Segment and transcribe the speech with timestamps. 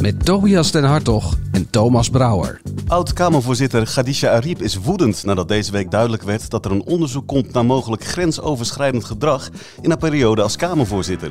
[0.00, 2.60] Met Tobias den Hartog en Thomas Brouwer.
[2.86, 7.52] Oud-Kamervoorzitter Khadija Ariep is woedend nadat deze week duidelijk werd dat er een onderzoek komt
[7.52, 11.30] naar mogelijk grensoverschrijdend gedrag in haar periode als Kamervoorzitter.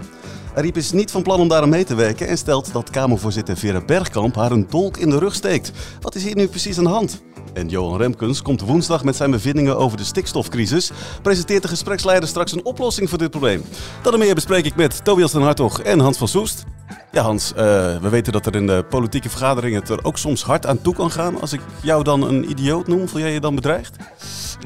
[0.56, 3.82] Ariep is niet van plan om daar mee te werken en stelt dat Kamervoorzitter Vera
[3.82, 5.72] Bergkamp haar een dolk in de rug steekt.
[6.02, 7.22] Wat is hier nu precies aan de hand?
[7.54, 10.92] En Johan Remkens komt woensdag met zijn bevindingen over de stikstofcrisis.
[11.22, 13.64] Presenteert de gespreksleider straks een oplossing voor dit probleem.
[14.02, 16.64] Dat en meer bespreek ik met Tobias den Hartog en Hans van Soest.
[17.12, 17.58] Ja Hans, eh,
[18.02, 20.94] we weten dat er in de politieke vergaderingen het er ook soms hard aan toe
[20.94, 21.42] kan gaan.
[21.42, 23.96] Als ik jou dan een idioot noem, voel jij je dan bedreigd?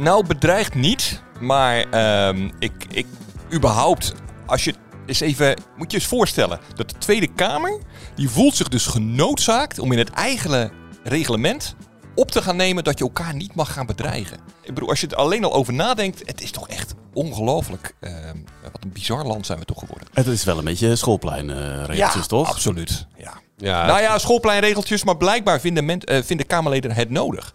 [0.01, 1.21] Nou, bedreigd niet.
[1.39, 3.05] Maar ehm, ik, ik,
[3.53, 4.13] überhaupt,
[4.45, 4.73] als je
[5.05, 7.79] eens even, moet je eens voorstellen dat de Tweede Kamer,
[8.15, 10.71] die voelt zich dus genoodzaakt om in het eigen
[11.03, 11.75] reglement
[12.15, 14.37] op te gaan nemen dat je elkaar niet mag gaan bedreigen.
[14.61, 17.95] Ik bedoel, als je er alleen al over nadenkt, het is toch echt ongelooflijk.
[17.99, 18.37] ehm,
[18.71, 20.07] wat een bizar land zijn we toch geworden.
[20.13, 22.49] Het is wel een beetje schoolpleinregeltjes, toch?
[22.49, 23.07] absoluut.
[23.17, 23.41] Ja.
[23.57, 27.53] Ja, nou ja, schoolpleinregeltjes, maar blijkbaar vinden, men, eh, vinden Kamerleden het nodig.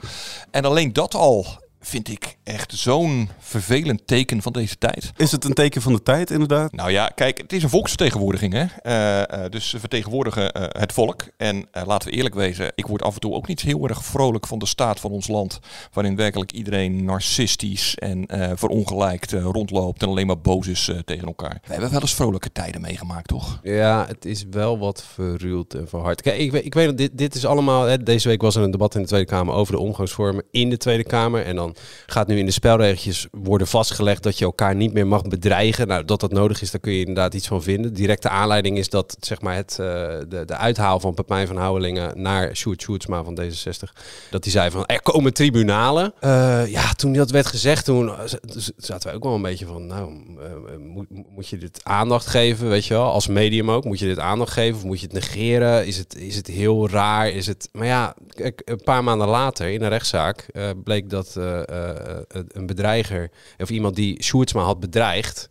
[0.50, 1.46] En alleen dat al
[1.80, 5.12] vind ik echt zo'n vervelend teken van deze tijd.
[5.16, 6.72] Is het een teken van de tijd, inderdaad?
[6.72, 8.52] Nou ja, kijk, het is een volksvertegenwoordiging.
[8.52, 8.64] Hè?
[8.82, 11.24] Eh, eh, dus ze vertegenwoordigen eh, het volk.
[11.36, 14.46] En laten we eerlijk wezen, ik word af en toe ook niet heel erg vrolijk
[14.46, 15.58] van de staat van ons land.
[15.92, 21.26] Waarin werkelijk iedereen narcistisch en eh, verongelijkt rondloopt en alleen maar boos is eh, tegen
[21.26, 21.58] elkaar.
[21.64, 23.60] We hebben wel eens vrolijke tijden meegemaakt, toch?
[23.62, 26.22] Ja, het is wel wat verruwd en verhard.
[26.22, 27.84] Kijk, ik, weet- ik weet dat dit, dit is allemaal...
[27.84, 30.70] Hè, deze week was er een debat in de Tweede Kamer over de omgangsvormen in
[30.70, 31.44] de Tweede Kamer.
[31.44, 31.67] En dan
[32.06, 35.88] gaat nu in de spelregeltjes worden vastgelegd dat je elkaar niet meer mag bedreigen.
[35.88, 37.94] Nou, dat dat nodig is, daar kun je inderdaad iets van vinden.
[37.94, 39.86] Directe aanleiding is dat zeg maar, het, eh,
[40.28, 43.92] de, de uithaal van Pepijn van Houwelingen naar Sjoerd Sjoerdsma van D66.
[44.30, 46.12] Dat hij zei van, er komen tribunalen.
[46.20, 48.12] Eh, ja, toen dat werd gezegd, toen
[48.76, 49.86] zaten wij ook wel een beetje van...
[49.86, 53.10] Nou, eh, moet, moet je dit aandacht geven, weet je wel?
[53.10, 55.86] Als medium ook, moet je dit aandacht geven of moet je het negeren?
[55.86, 57.30] Is het, is het heel raar?
[57.30, 57.68] Is het...
[57.72, 58.14] Maar ja,
[58.64, 60.46] een paar maanden later in een rechtszaak
[60.84, 61.36] bleek dat
[62.48, 63.30] een bedreiger...
[63.58, 65.48] of iemand die Sjoerdsma had bedreigd...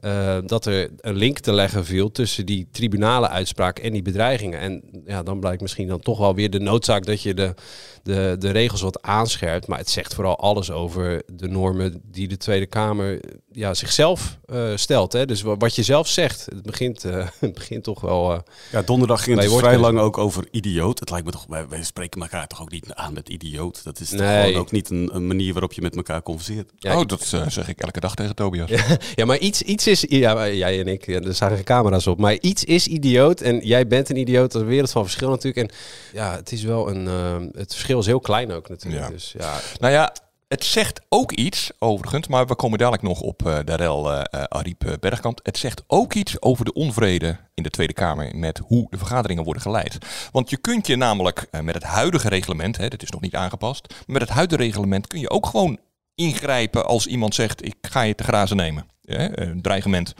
[0.00, 4.60] eh, dat er een link te leggen viel tussen die tribunale uitspraak en die bedreigingen.
[4.60, 7.54] En ja, dan blijkt misschien dan toch wel weer de noodzaak dat je de,
[8.02, 9.66] de, de regels wat aanscherpt.
[9.66, 13.20] Maar het zegt vooral alles over de normen die de Tweede Kamer
[13.52, 15.12] ja, zichzelf eh, stelt.
[15.12, 15.26] Hè?
[15.26, 18.32] Dus wa- wat je zelf zegt, het begint, eh, het begint toch wel...
[18.32, 18.38] eh,
[18.72, 20.98] Ja, donderdag ging het dus vrij lang ook over idioot.
[21.00, 23.84] Het lijkt me toch, wij, wij spreken elkaar toch ook niet aan met idioot.
[23.84, 24.42] Dat is toch Nee.
[24.46, 26.70] gewoon ook niet een, een manier waarop je met elkaar converseert.
[26.78, 28.70] ja, oh, dat zeg ik elke dag tegen Tobias.
[29.14, 30.04] Ja, maar iets, iets is...
[30.08, 32.18] Ja, jij en ik, ja, er staan geen camera's op.
[32.18, 34.52] Maar iets is idioot en jij bent een idioot.
[34.52, 35.70] Dat is een wereld van verschil natuurlijk.
[35.70, 35.76] En
[36.12, 37.06] ja, het is wel een...
[37.06, 39.02] eh, het verschil is heel klein ook natuurlijk.
[39.04, 39.10] Ja.
[39.10, 40.12] Dus ja, Nou ja,
[40.48, 44.22] het zegt ook iets, overigens, maar we komen dadelijk nog op eh de rel eh
[44.30, 45.40] eh, Ariep Bergkamp.
[45.42, 49.44] Het zegt ook iets over de onvrede in de Tweede Kamer met hoe de vergaderingen
[49.44, 49.98] worden geleid.
[50.32, 53.86] Want je kunt je namelijk met het huidige reglement, hè, dat is nog niet aangepast,
[53.88, 55.78] maar met het huidige reglement kun je ook gewoon
[56.14, 58.86] ingrijpen als iemand zegt ik ga je te grazen nemen.
[59.18, 60.14] Een dreigement.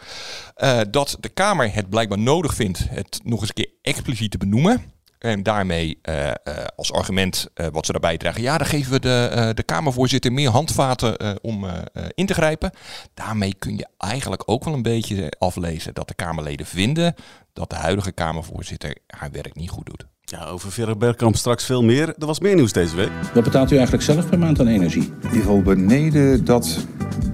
[0.54, 4.38] Eh, dat de Kamer het blijkbaar nodig vindt het nog eens een keer expliciet te
[4.38, 4.82] benoemen.
[5.18, 6.34] En daarmee eh, eh,
[6.76, 8.42] als argument wat ze daarbij dragen.
[8.42, 11.66] Ja, dan geven we de, de Kamervoorzitter meer handvaten om
[12.14, 12.70] in te grijpen.
[13.14, 17.14] Daarmee kun je eigenlijk ook wel een beetje aflezen dat de Kamerleden vinden
[17.52, 20.06] dat de huidige Kamervoorzitter haar werk niet goed doet.
[20.30, 22.08] Ja, over Vera Bergkamp straks veel meer.
[22.18, 23.10] Er was meer nieuws deze week.
[23.34, 25.02] Wat betaalt u eigenlijk zelf per maand aan energie?
[25.02, 26.78] In ieder geval beneden dat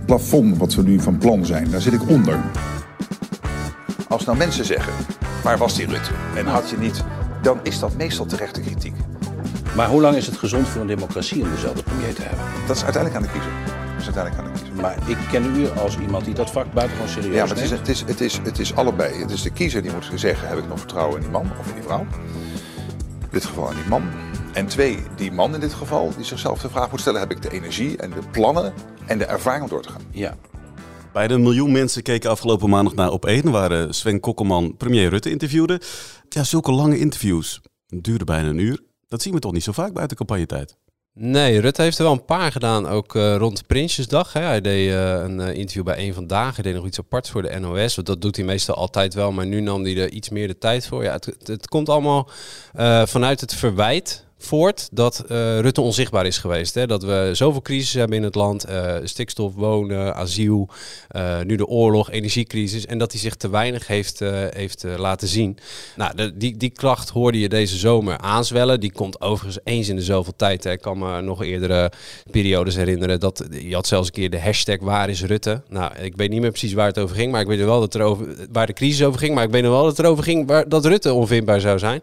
[0.06, 1.70] plafond wat we nu van plan zijn.
[1.70, 2.40] Daar zit ik onder.
[4.08, 4.92] Als nou mensen zeggen,
[5.42, 6.10] waar was die Rutte?
[6.36, 7.04] En had je niet,
[7.42, 8.94] dan is dat meestal terechte kritiek.
[9.74, 12.44] Maar hoe lang is het gezond voor een democratie om dezelfde premier te hebben?
[12.66, 13.52] Dat is uiteindelijk aan de kiezer.
[13.92, 14.82] Dat is uiteindelijk aan de kiezer.
[14.82, 17.70] Maar ik ken u als iemand die dat vak buitengewoon serieus Ja, maar het is,
[17.70, 17.86] neemt.
[17.86, 19.20] het, is, het, is, het is allebei.
[19.20, 21.66] Het is de kiezer die moet zeggen, heb ik nog vertrouwen in die man of
[21.68, 22.06] in die vrouw?
[23.36, 24.08] Dit geval in die man.
[24.52, 27.42] En twee, die man in dit geval, die zichzelf de vraag moet stellen, heb ik
[27.42, 28.72] de energie en de plannen
[29.06, 30.02] en de ervaring om door te gaan?
[30.10, 30.36] Ja.
[31.12, 35.08] Bijna een miljoen mensen keken afgelopen maandag naar Op 1, waar eh, Sven Kokkelman premier
[35.08, 35.80] Rutte interviewde.
[36.28, 37.60] Ja, zulke lange interviews.
[37.86, 38.82] Het duurde bijna een uur.
[39.06, 40.76] Dat zien we toch niet zo vaak buiten campagnetijd.
[41.18, 44.32] Nee, Rutte heeft er wel een paar gedaan, ook eh, rond Prinsjesdag.
[44.32, 44.40] Hè.
[44.40, 46.54] Hij deed eh, een eh, interview bij een vandaag.
[46.54, 47.94] Hij deed nog iets aparts voor de NOS.
[47.94, 50.58] Want dat doet hij meestal altijd wel, maar nu nam hij er iets meer de
[50.58, 51.02] tijd voor.
[51.02, 52.28] Ja, het, het, komt allemaal
[53.04, 56.74] vanuit het verwijt voort dat eh, Rutte onzichtbaar is geweest.
[56.74, 56.86] Hè?
[56.86, 58.64] Dat we zoveel crisis hebben in het land.
[58.64, 60.68] eh, stikstof, wonen, asiel,
[61.08, 62.86] eh, nu de oorlog, energiecrisis.
[62.86, 64.18] En dat hij zich te weinig heeft,
[64.50, 65.58] heeft laten zien.
[65.96, 68.80] Nou, die, die klacht hoorde je deze zomer aanzwellen.
[68.80, 70.64] Die komt overigens eens in de zoveel tijd.
[70.64, 70.70] Hè.
[70.70, 71.92] Ik kan me nog eerdere
[72.30, 73.20] periodes herinneren.
[73.20, 75.62] Dat, je had zelfs een keer de hashtag waar is Rutte.
[75.68, 77.32] Nou, ik weet niet meer precies waar het over ging.
[77.32, 79.34] Maar ik weet wel dat er over, waar de crisis over ging.
[79.34, 82.00] Maar ik weet nog wel dat het erover ging waar, dat Rutte onvindbaar zou zijn.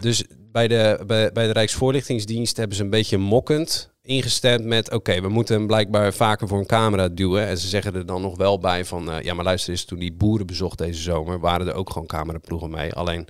[0.00, 4.92] Dus bij de, bij, bij de Rijksvoorlichtingsdienst hebben ze een beetje mokkend ingestemd met...
[4.92, 7.46] oké, we moeten hem blijkbaar vaker voor een camera duwen.
[7.46, 9.10] En ze zeggen er dan nog wel bij van...
[9.10, 11.40] eh, ja, maar luister eens, toen die boeren bezocht deze zomer...
[11.40, 12.92] waren er ook gewoon cameraploegen mee.
[12.92, 13.26] Alleen,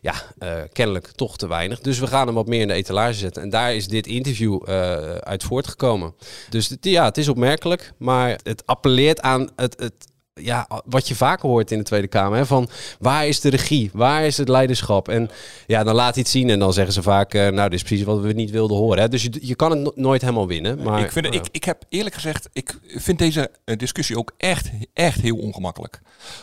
[0.00, 1.80] ja, eh, kennelijk toch te weinig.
[1.80, 3.42] Dus we gaan hem wat meer in de etalage zetten.
[3.42, 6.14] En daar is dit interview eh, uit voortgekomen.
[6.50, 7.92] Dus ja, het is opmerkelijk.
[7.98, 9.80] Maar het appelleert aan het...
[9.80, 12.38] het ja, wat je vaker hoort in de Tweede Kamer.
[12.38, 12.68] Hè, van
[12.98, 13.90] waar is de regie?
[13.92, 15.08] Waar is het leiderschap?
[15.08, 15.30] En
[15.66, 17.34] ja, dan laat hij het zien en dan zeggen ze vaak...
[17.34, 19.02] eh, nou, dit is precies wat we niet wilden horen.
[19.02, 19.08] Hè.
[19.08, 20.82] Dus je, je kan het no- nooit helemaal winnen.
[20.82, 24.70] Maar, ik, vind, ik, ik heb eerlijk gezegd, ik vind deze eh, discussie ook echt,
[24.94, 26.00] echt heel ongemakkelijk.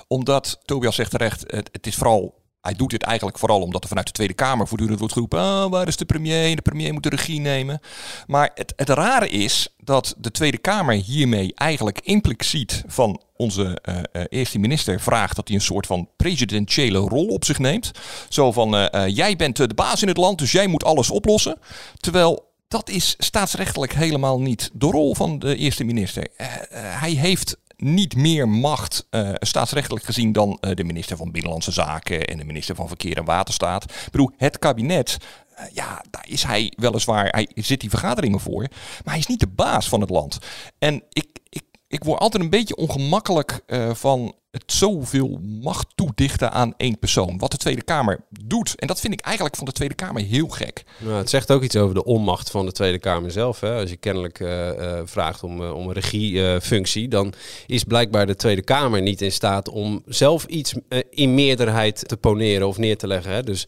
[0.08, 3.88] Omdat, Tobias zegt terecht, het, het is vooral, hij doet dit eigenlijk vooral omdat er
[3.88, 6.56] vanuit de Tweede Kamer voortdurend wordt geroepen, ah, waar is de premier?
[6.56, 7.80] De premier moet de regie nemen.
[8.28, 13.98] Maar het, het rare is dat de Tweede Kamer hiermee eigenlijk impliciet van onze eh,
[14.12, 17.92] eh, eerste minister vraagt dat hij een soort van presidentiële rol op zich neemt.
[18.30, 21.58] Zo van, eh, jij bent de baas in het land, dus jij moet alles oplossen.
[21.98, 26.28] Terwijl dat is staatsrechtelijk helemaal niet de rol van de eerste minister.
[26.74, 32.26] Hij heeft niet meer macht, eh, staatsrechtelijk gezien, dan eh, de minister van Binnenlandse Zaken
[32.26, 33.84] en de minister van Verkeer en Waterstaat.
[33.84, 35.18] Ik bedoel, het kabinet,
[35.56, 38.68] eh, ja, daar is hij weliswaar, hij zit die vergaderingen voor,
[39.04, 40.40] maar hij is niet de baas van het land.
[40.80, 41.64] En ik, ik,
[41.94, 47.38] ik word altijd een beetje ongemakkelijk eh, van het zoveel macht toedichten aan één persoon.
[47.38, 48.76] Wat de Tweede Kamer doet.
[48.76, 50.84] En dat vind ik eigenlijk van de Tweede Kamer heel gek.
[50.98, 53.60] Nou, het zegt ook iets over de onmacht van de Tweede Kamer zelf.
[53.60, 53.80] Hè.
[53.80, 57.34] Als je kennelijk eh, eh, vraagt om, om een regiefunctie, dan
[57.68, 60.74] is blijkbaar de Tweede Kamer niet in staat om zelf iets
[61.10, 63.32] in meerderheid te poneren of neer te leggen.
[63.32, 63.44] Hè.
[63.44, 63.68] Dus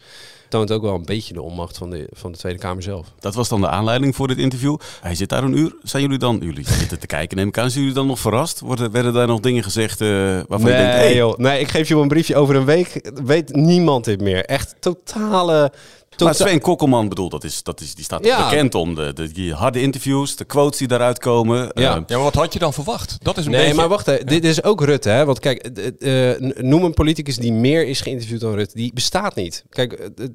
[0.56, 3.08] toont ook wel een beetje de onmacht van de, van de Tweede Kamer zelf.
[3.20, 4.78] Dat was dan de aanleiding voor dit interview.
[5.02, 5.76] Hij zit daar een uur.
[5.84, 8.60] Zijn jullie dan, jullie zitten te kijken, neem ik aan, zijn jullie dan nog verrast?
[8.60, 10.08] Worden, werden daar nog dingen gezegd eh,
[10.48, 11.38] waarvan je denkt, hey, joh.
[11.38, 13.12] nee, ik geef je een briefje over een week.
[13.24, 14.46] Weet niemand dit meer.
[14.46, 15.72] Echt totale.
[16.24, 18.50] Maar Sven Kokkelman, bedoel, dat is, dat is, die staat Ja.
[18.50, 21.58] bekend om de, de, die harde interviews, de quotes die daaruit komen.
[21.58, 21.96] Ja.
[21.96, 23.18] Eh, Ja, maar wat had je dan verwacht?
[23.22, 23.76] Dat is een Nee, beetje...
[23.76, 24.24] maar wacht, hè.
[24.24, 25.10] dit is ook Rutte.
[25.10, 25.26] Hè?
[25.26, 25.58] Want kijk,
[26.00, 28.76] eh, eh, noem een politicus die meer is geïnterviewd dan Rutte.
[28.76, 29.64] Die bestaat niet.
[29.70, 30.34] Kijk, eh, eh,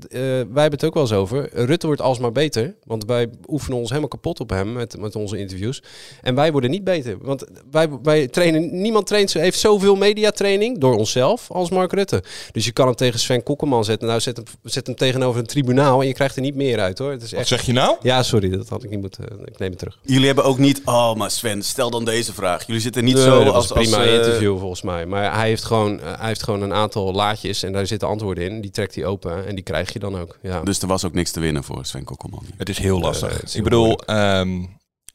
[0.50, 1.48] wij hebben het ook wel eens over.
[1.52, 2.74] Rutte wordt alsmaar beter.
[2.84, 5.82] Want wij oefenen ons helemaal kapot op hem met, met onze interviews.
[6.22, 7.16] En wij worden niet beter.
[7.20, 12.22] Want wij, wij trainen, niemand traint, heeft zoveel mediatraining door onszelf als Mark Rutte.
[12.52, 14.08] Dus je kan hem tegen Sven Kokkelman zetten.
[14.08, 16.98] Nou, zet hem, zet hem tegenover een tribunaal en je krijgt er niet meer uit
[16.98, 17.10] hoor.
[17.10, 17.48] Het is Wat echt...
[17.48, 17.96] zeg je nou?
[18.02, 19.24] Ja, sorry, dat had ik niet moeten.
[19.44, 19.98] Ik neem het terug.
[20.02, 22.66] Jullie hebben ook niet, oh maar Sven, stel dan deze vraag.
[22.66, 23.68] Jullie zitten niet Nee, zo dat als...
[23.68, 25.06] was een prima als, eh, interview volgens mij.
[25.06, 28.60] Maar hij heeft, gewoon, hij heeft gewoon een aantal laadjes en daar zitten antwoorden in.
[28.60, 30.38] Die trekt hij open en die krijg je dan ook.
[30.42, 30.60] Ja.
[30.60, 32.44] Dus er was ook niks te winnen voor Sven Kokkelman.
[32.56, 33.42] Het is heel lastig.
[33.42, 34.50] is ik bedoel, ehm,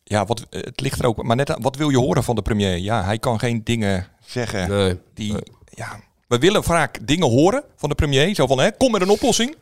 [0.03, 1.23] ja, wat, het ligt er ook.
[1.23, 2.77] Maar net, aan- wat wil je horen van de premier?
[2.77, 4.97] Ja, hij kan geen dingen zeggen Nee.
[5.13, 5.35] die.
[5.69, 8.35] Ja, we willen vaak dingen horen van de premier.
[8.35, 9.55] Zo van, hè, kom met een oplossing.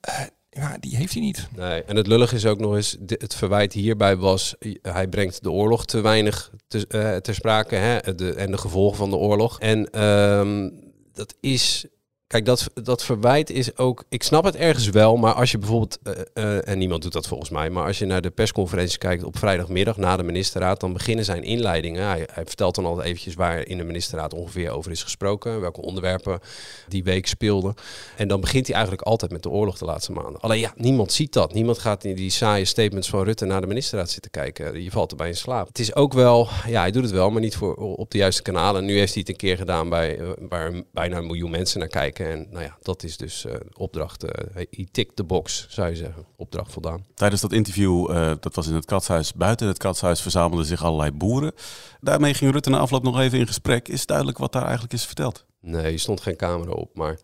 [0.00, 1.48] Eh, ja, die heeft hij niet.
[1.56, 5.50] Nee, en het lullig is ook nog eens, het verwijt hierbij was, hij brengt de
[5.50, 9.60] oorlog te weinig te, eh, ter sprake hè, de, en de gevolgen van de oorlog.
[9.60, 10.70] En ehm,
[11.12, 11.86] dat is,
[12.28, 15.98] kijk, dat, dat verwijt is ook, ik snap het ergens wel, maar als je bijvoorbeeld,
[16.02, 19.22] eh, eh, en niemand doet dat volgens mij, maar als je naar de persconferentie kijkt
[19.22, 22.06] op vrijdagmiddag na de ministerraad, dan beginnen zijn inleidingen.
[22.06, 26.40] Hij, vertelt dan altijd eventjes waar in de ministerraad ongeveer over is gesproken, welke onderwerpen
[26.88, 27.74] die week speelden.
[28.16, 30.40] En dan begint hij eigenlijk altijd met de oorlog de laatste maanden.
[30.40, 31.54] Alleen ja, niemand ziet dat.
[31.54, 34.82] Niemand gaat in die saaie statements van Rutte naar de ministerraad zitten kijken.
[34.82, 35.66] Je valt erbij in slaap.
[35.66, 38.42] Het is ook wel, ja, hij doet het wel, maar niet voor, op de juiste
[38.42, 38.84] kanalen.
[38.84, 41.88] Nu heeft hij het een keer gedaan bij, eh, waar bijna een miljoen mensen naar
[41.88, 42.17] kijken.
[42.26, 44.24] En nou ja, dat is dus eh, opdracht.
[44.24, 46.24] eh hij tikt de box, zou je zeggen.
[46.36, 47.04] Opdracht voldaan.
[47.14, 51.10] Tijdens dat interview, eh, dat was in het katshuis, buiten het katshuis verzamelden zich allerlei
[51.10, 51.52] boeren.
[52.00, 53.88] Daarmee ging Rutte na afloop nog even in gesprek.
[53.88, 55.44] Is duidelijk wat daar eigenlijk is verteld?
[55.60, 57.18] Nee, er stond geen camera op, maar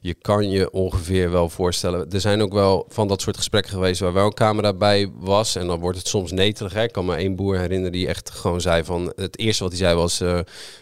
[0.00, 2.10] je kan je ongeveer wel voorstellen.
[2.10, 5.56] Er zijn ook wel van dat soort gesprekken geweest waar wel een camera bij was.
[5.56, 6.72] En dan wordt het soms netelig.
[6.72, 6.82] Hè?
[6.82, 9.12] Ik kan me één boer herinneren die echt gewoon zei van...
[9.16, 10.20] Het eerste wat hij zei was...
[10.20, 10.38] eh,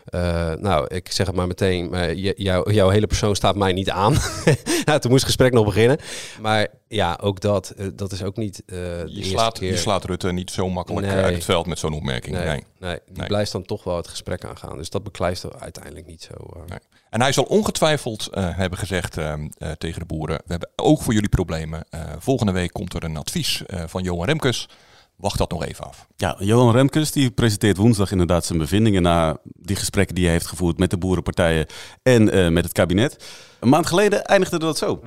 [0.07, 3.91] eh, nou, ik zeg het maar meteen, maar jou- jouw hele persoon staat mij niet
[3.91, 4.13] aan.
[4.85, 5.99] nou, toen moest het gesprek nog beginnen.
[6.41, 9.71] Maar ja, ook dat, eh, dat is ook niet de Je slaat, keer.
[9.71, 11.17] je slaat Rutte niet zo makkelijk Nee.
[11.17, 12.37] uit het veld met zo'n opmerking.
[12.37, 12.65] Nee, Nee.
[12.79, 12.99] nee.
[13.07, 13.27] die Nee.
[13.27, 14.77] blijft dan toch wel het gesprek aangaan.
[14.77, 16.33] Dus dat beklijft er uiteindelijk niet zo.
[16.69, 16.77] eh.
[17.17, 21.03] En hij zal ongetwijfeld eh, hebben gezegd ehm, eh, tegen de boeren, we hebben ook
[21.03, 21.85] voor jullie problemen.
[21.91, 24.69] Eh, volgende week komt er een advies eh, van Johan Remkes.
[25.17, 26.07] Wacht dat nog even af.
[26.17, 30.47] Ja, Johan Remkes die presenteert woensdag inderdaad zijn bevindingen na die gesprekken die hij heeft
[30.47, 31.67] gevoerd met de boerenpartijen
[32.03, 33.25] en eh, met het kabinet.
[33.61, 35.01] Een maand geleden eindigde dat zo.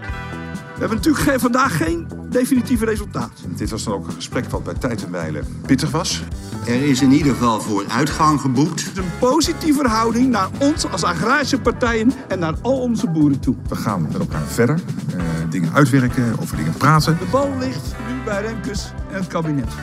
[0.79, 3.31] We hebben natuurlijk geen, vandaag geen definitieve resultaat.
[3.47, 6.23] Dit was dan ook een gesprek wat bij tijd en wijle pittig was.
[6.65, 8.85] Er is in ieder geval vooruitgang geboekt.
[8.85, 13.39] Het is een positieve verhouding naar ons als agrarische partijen en naar al onze boeren
[13.39, 13.55] toe.
[13.67, 14.79] We gaan met elkaar verder,
[15.17, 17.17] eh, dingen uitwerken, over dingen praten.
[17.17, 19.73] De bal ligt nu bij Remkes en het kabinet.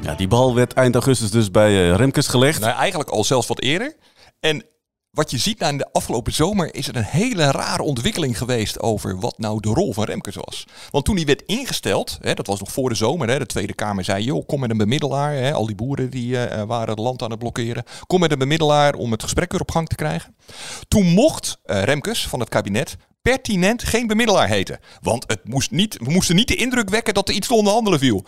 [0.00, 2.60] Ja, die bal werd eind augustus dus bij eh, Remkes gelegd.
[2.60, 3.94] Nou, eigenlijk al zelfs wat eerder.
[4.40, 4.64] En
[5.14, 9.20] wat je ziet na de afgelopen zomer is er een hele rare ontwikkeling geweest over
[9.20, 10.66] wat nou de rol van Remkes was.
[10.90, 13.74] Want toen hij werd ingesteld, hè, dat was nog voor de zomer, hè, de Tweede
[13.74, 15.32] Kamer zei, joh, kom met een bemiddelaar.
[15.32, 17.84] Hè, al die boeren die eh, waren het land aan het blokkeren.
[18.06, 20.36] Kom met een bemiddelaar om het gesprek weer op gang te krijgen.
[20.88, 24.78] Toen mocht uh, Remkes van het kabinet pertinent geen bemiddelaar heten.
[25.00, 27.98] Want het moest niet, we moesten niet de indruk wekken dat er iets te onderhandelen
[27.98, 28.24] viel.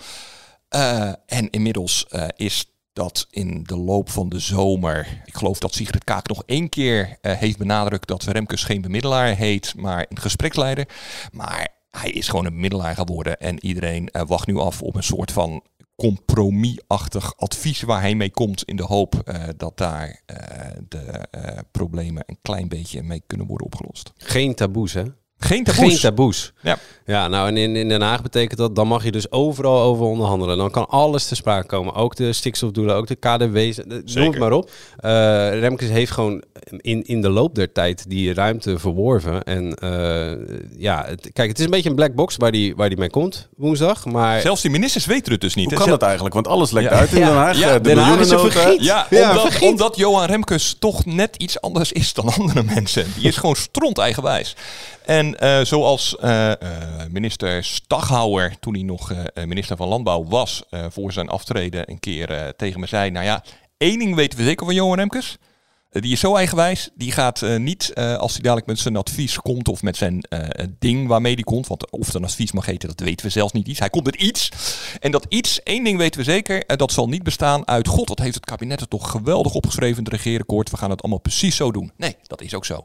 [1.26, 6.28] En inmiddels is dat in de loop van de zomer, ik geloof dat Sigrid Kaak
[6.28, 10.88] nog één keer uh, heeft benadrukt dat Remkes geen bemiddelaar heet, maar een gespreksleider.
[11.32, 15.32] Maar hij is gewoon een bemiddelaar geworden en iedereen wacht nu af op een soort
[15.32, 15.62] van
[15.96, 20.22] compromisachtig advies waar hij mee komt in de hoop dat daar
[20.88, 21.26] de
[21.70, 24.12] problemen een klein beetje mee kunnen worden opgelost.
[24.16, 25.04] Geen taboes hè?
[25.38, 25.88] Geen taboes.
[25.88, 26.52] Geen taboes.
[26.62, 26.78] Ja.
[27.06, 30.04] ja, nou en in, in Den Haag betekent dat, dan mag je dus overal over
[30.04, 30.58] onderhandelen.
[30.58, 31.94] Dan kan alles te sprake komen.
[31.94, 33.80] Ook de stikstofdoelen, ook de KDW's,
[34.14, 34.70] noem het maar op.
[35.04, 35.10] Uh,
[35.60, 36.42] Remkes heeft gewoon
[36.76, 39.42] in, in de loop der tijd die ruimte verworven.
[39.42, 42.88] En uh, ja, het, kijk, het is een beetje een black box waar die, waar
[42.88, 44.04] die mee komt woensdag.
[44.04, 44.40] Maar...
[44.40, 45.70] Zelfs die ministers weten het dus niet.
[45.70, 46.34] Hoe kan dat eigenlijk?
[46.34, 46.96] Want alles lekt ja.
[46.96, 47.58] uit in Den Haag.
[47.58, 48.84] Ja, de Den Haag is een vergiet.
[48.84, 49.68] Ja, ja omdat, vergiet.
[49.68, 53.06] omdat Johan Remkes toch net iets anders is dan andere mensen.
[53.16, 54.56] Die is gewoon stront eigenwijs.
[55.06, 56.54] En uh, zoals uh, uh,
[57.10, 62.80] minister Staghouwer, toen hij nog minister van Landbouw was, voor zijn aftreden een keer tegen
[62.80, 63.42] me zei: Nou ja,
[63.76, 65.38] één ding weten we zeker van Johan Remkes.
[65.90, 69.36] Die is zo eigenwijs, die gaat uh, niet uh, als hij dadelijk met zijn advies
[69.36, 70.26] komt of met zijn
[70.78, 71.66] ding waarmee hij komt.
[71.66, 73.78] Want of het een advies mag heten, dat weten we zelfs niet iets.
[73.78, 74.50] Hij komt met iets.
[75.00, 78.08] En dat iets, één ding weten we zeker, dat zal niet bestaan uit God.
[78.08, 80.70] Wat heeft het kabinet er toch geweldig opgeschreven in het regeerakkoord.
[80.70, 81.92] We gaan het allemaal precies zo doen.
[81.96, 82.84] Nee, dat is ook zo.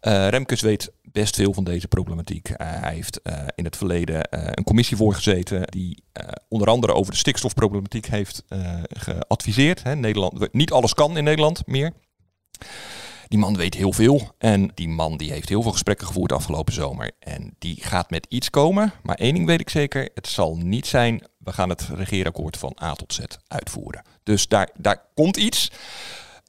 [0.00, 2.50] Remkes weet best veel van deze problematiek.
[2.56, 3.20] hij heeft
[3.54, 6.02] in het verleden een commissie voorgezeten die
[6.48, 8.44] onder andere over de stikstofproblematiek heeft
[8.88, 9.82] geadviseerd.
[9.82, 11.92] Hè, Nederland, niet alles kan in Nederland meer.
[13.28, 16.72] Die man weet heel veel en die man die heeft heel veel gesprekken gevoerd afgelopen
[16.72, 17.10] zomer.
[17.18, 20.86] En die gaat met iets komen, maar één ding weet ik zeker, het zal niet
[20.86, 24.02] zijn, we gaan het regeerakkoord van A tot Z uitvoeren.
[24.22, 25.70] Dus daar, daar komt iets.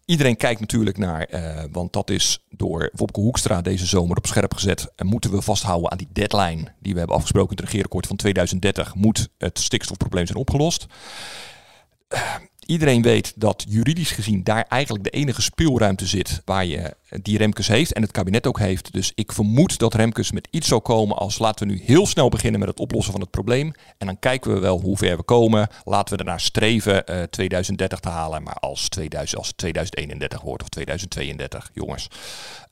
[0.06, 4.54] Iedereen kijkt natuurlijk naar, uh, want dat is door Wopke Hoekstra deze zomer op scherp
[4.54, 4.92] gezet.
[4.96, 8.16] En moeten we vasthouden aan die deadline die we hebben afgesproken in het regeerakkoord van
[8.16, 8.96] 2030.
[8.96, 10.86] Moet het stikstofprobleem zijn opgelost.
[12.10, 12.36] Uh,
[12.72, 17.68] Iedereen weet dat juridisch gezien daar eigenlijk de enige speelruimte zit waar je die Remkes
[17.68, 18.94] heeft en het kabinet ook heeft.
[18.94, 22.30] Dus ik vermoed dat Remkes met iets zal komen als laten we nu heel snel
[22.30, 23.74] beginnen met het oplossen van het probleem.
[23.98, 25.68] En dan kijken we wel hoe ver we komen.
[25.84, 28.44] Laten we ernaar streven uh, 2030 te halen.
[28.44, 32.08] Maar als, 2000, als het 2031 wordt of 2032, jongens,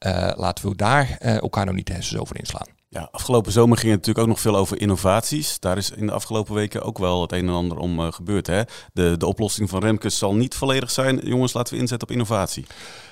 [0.05, 2.78] uh, laten we daar elkaar nou niet de hersens over inslaan.
[2.91, 5.59] Ja, afgelopen zomer ging het natuurlijk ook nog veel over innovaties.
[5.59, 8.47] Daar is in de afgelopen weken ook wel het een en ander om uh, gebeurd.
[8.47, 8.61] Hè?
[8.93, 11.19] De, de oplossing van Remkes zal niet volledig zijn.
[11.23, 12.65] Jongens, laten we inzetten op innovatie.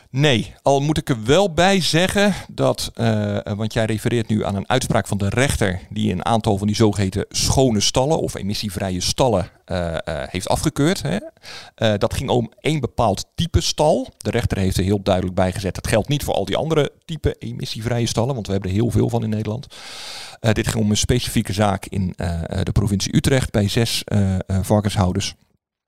[0.10, 4.56] Nee, al moet ik er wel bij zeggen dat, uh, want jij refereert nu aan
[4.56, 9.02] een uitspraak van de rechter die een aantal van die zogeheten schone stallen of emissievrije
[9.02, 11.02] stallen uh, uh, heeft afgekeurd.
[11.02, 11.18] Hè.
[11.98, 14.08] dat ging om één bepaald type stal.
[14.18, 15.76] De rechter heeft er heel duidelijk bij gezet.
[15.76, 18.92] Dat geldt niet voor al die andere type emissievrije stallen, want we hebben er heel
[18.92, 19.68] veel van in Nederland.
[20.40, 22.14] dit ging om een specifieke zaak in
[22.64, 24.04] de provincie Utrecht bij zes
[24.48, 25.36] varkenshouders.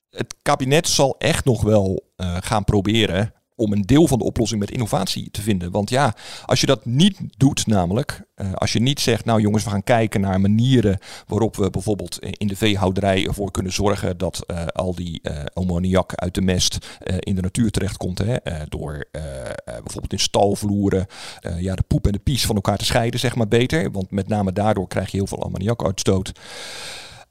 [0.09, 2.03] Het kabinet zal echt nog wel
[2.41, 5.72] gaan proberen om een deel van de oplossing met innovatie te vinden.
[5.72, 9.63] Want ja, als je dat niet doet, namelijk, uh, als je niet zegt, nou jongens,
[9.63, 14.44] we gaan kijken naar manieren waarop we bijvoorbeeld in de veehouderij ervoor kunnen zorgen dat
[14.48, 16.78] uh, al die uh, ammoniak uit de mest
[17.20, 18.18] in de natuur terechtkomt.
[18.18, 18.36] Hè,
[18.70, 19.08] door
[19.63, 21.06] bijvoorbeeld in stalvloeren
[21.58, 23.92] ja, de poep en de pies van elkaar te scheiden, zeg maar beter.
[23.92, 26.32] Want met name daardoor krijg je heel veel ammoniakuitstoot.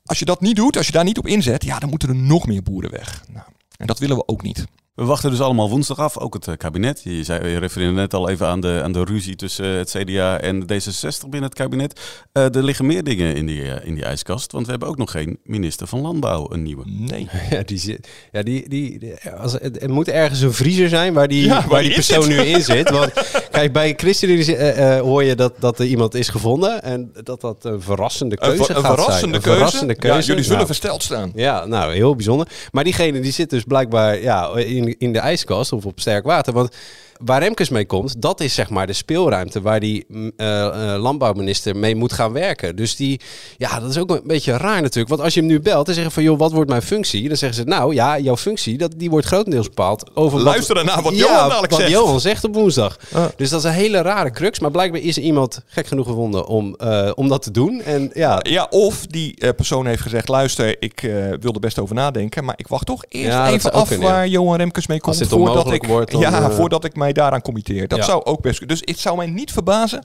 [0.05, 2.15] Als je dat niet doet, als je daar niet op inzet, ja, dan moeten er
[2.15, 3.25] nog meer boeren weg.
[3.33, 4.67] Nou, en dat willen we ook niet.
[4.99, 7.01] We wachten dus allemaal woensdag af, ook het eh, kabinet.
[7.05, 9.91] Je, zei, je refereerde net al even aan de, aan de ruzie tussen eh, het
[9.99, 12.01] CDA en D66 binnen het kabinet.
[12.33, 15.11] Uh, er liggen meer dingen in die, in die ijskast, want we hebben ook nog
[15.11, 16.83] geen minister van Landbouw, een nieuwe.
[16.87, 17.29] Nee.
[17.51, 21.29] Ja, die, zit, ja, die, die, als, het, er moet ergens een vriezer zijn waar
[21.29, 22.91] die, ja, waar die persoon nu in zit.
[22.91, 23.13] Want
[23.51, 27.65] kijk, bij ChristenUnie uh, hoor je dat, dat er iemand is gevonden en dat dat
[27.65, 29.31] een verrassende keuze een, een gaat verrassende zijn.
[29.31, 29.51] Keuze?
[29.51, 30.19] Een verrassende keuze.
[30.19, 31.33] Ja, jullie zullen nou, versteld staan.
[31.35, 32.49] Ja, nou, heel bijzonder.
[32.71, 36.53] Maar diegene die zit dus blijkbaar ja, in, in de ijskast of op sterk water.
[36.53, 36.77] Want
[37.19, 41.77] waar Remkes mee komt, dat is zeg maar de speelruimte waar die uh, uh, landbouwminister
[41.77, 42.77] mee moet gaan werken.
[42.77, 43.21] Dus die,
[43.57, 45.09] ja, dat is ook een beetje raar natuurlijk.
[45.09, 47.29] Want als je hem nu belt en zegt van, joh, wat wordt mijn functie?
[47.29, 50.95] Dan zeggen ze, nou ja, jouw functie, dat, die wordt grotendeels bepaald over Luisteren wat,
[50.95, 51.93] naar wat ja, Johan dadelijk wat zegt.
[51.93, 52.97] Johan zegt op woensdag.
[53.13, 53.25] Ah.
[53.37, 54.59] Dus dat is een hele rare crux.
[54.59, 57.81] Maar blijkbaar is er iemand gek genoeg gevonden om, uh, om dat te doen.
[57.83, 58.39] En, ja.
[58.43, 61.01] ja, of die persoon heeft gezegd, luister, ik
[61.41, 64.29] wil er best over nadenken, maar ik wacht toch eerst ja, even af kunnen, waar
[64.29, 65.27] Johan Remkes mee komt.
[65.29, 67.89] voordat ik, wordt, dan, ja, voordat ik mij daaraan committeer.
[67.89, 68.05] Dat ja.
[68.05, 68.77] zou ook best kunnen.
[68.77, 70.05] Dus het zou mij niet verbazen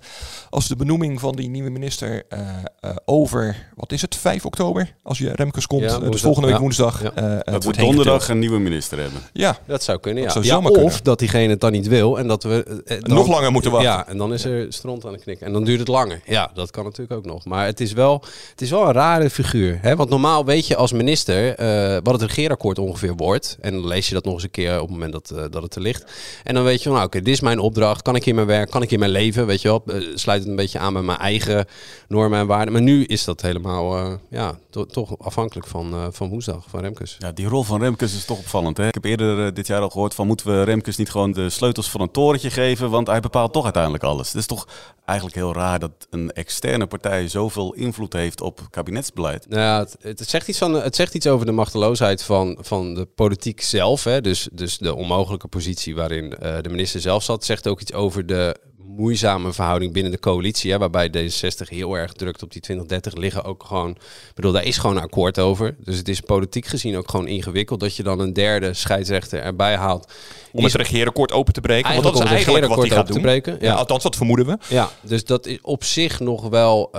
[0.49, 4.95] als de benoeming van die nieuwe minister uh, uh, over, wat is het, 5 oktober?
[5.03, 7.01] Als je Remkes komt, ja, dus volgende week woensdag.
[7.03, 7.41] Ja.
[7.43, 9.21] dat we donderdag een nieuwe minister hebben.
[9.33, 10.23] Ja, dat zou kunnen.
[10.23, 11.03] Dat zou of kunnen.
[11.03, 13.91] dat diegene het dan niet wil en dat we dan, nog langer moeten wachten.
[13.91, 15.39] Ja, en dan is er stront aan de knik.
[15.39, 16.21] En dan duurt het langer.
[16.25, 17.45] Ja, dat kan natuurlijk ook nog.
[17.45, 19.79] Maar het is wel, het is wel een rare figuur.
[19.81, 19.95] Hè?
[19.95, 23.57] Want normaal weet je als minister uh, wat het regeerakkoord ongeveer wordt.
[23.61, 25.63] En dan lees je dat nog eens een keer op het moment dat, uh, dat
[25.63, 26.11] het er ligt.
[26.43, 28.01] En dan weet je van, nou, oké, okay, dit is mijn opdracht.
[28.01, 28.69] Kan ik in mijn werk?
[28.69, 29.45] Kan ik in mijn leven?
[29.45, 31.65] Weet je wel, uh, sluit het een beetje aan bij mijn eigen
[32.07, 32.73] normen en waarden.
[32.73, 36.79] Maar nu is dat helemaal, uh, ja, to toch afhankelijk van, uh, van woensdag, van
[36.79, 37.15] Remkes.
[37.19, 38.77] Ja, die rol van Remkes is toch opvallend.
[38.77, 38.87] Hè?
[38.87, 41.89] Ik heb eerder dit jaar al gehoord van, moeten we Remkes niet gewoon de sleutels
[41.89, 42.89] van een torentje geven?
[42.89, 44.27] Want hij bepaalt toch uiteindelijk alles.
[44.27, 44.67] Het is toch
[45.05, 49.49] eigenlijk heel raar dat een externe partij zoveel invloed heeft op kabinetsbeleid.
[49.49, 52.93] Nou ja, het, het, zegt iets van, het zegt iets over de machteloosheid van, van
[52.93, 54.03] de politiek zelf.
[54.03, 54.21] Hè?
[54.21, 57.45] Dus, dus de onmogelijke positie waarin de minister zelf zat.
[57.45, 58.55] Zegt ook iets over de
[58.95, 60.71] moeizame verhouding binnen de coalitie.
[60.71, 63.89] Hè, waarbij D66 heel erg drukt op die 2030 liggen ook gewoon.
[63.89, 65.75] Ik bedoel, daar is gewoon een akkoord over.
[65.79, 69.75] Dus het is politiek gezien ook gewoon ingewikkeld dat je dan een derde scheidsrechter erbij
[69.75, 70.11] haalt.
[70.51, 71.91] Om het regeerakkoord open te breken.
[71.91, 73.15] Want dat is eigenlijk wat hij gaat doen.
[73.15, 73.57] Te breken.
[73.59, 73.67] Ja.
[73.67, 73.73] ja.
[73.73, 74.57] althans, dat vermoeden we.
[74.69, 76.91] Ja, dus dat is op zich nog wel